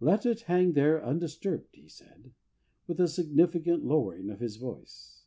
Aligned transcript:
'Let 0.00 0.26
it 0.26 0.40
hang 0.50 0.72
there 0.72 1.00
undisturbed,' 1.06 1.76
he 1.76 1.86
said, 1.86 2.32
with 2.88 2.98
a 2.98 3.06
significant 3.06 3.84
lowering 3.84 4.28
of 4.28 4.40
his 4.40 4.56
voice. 4.56 5.22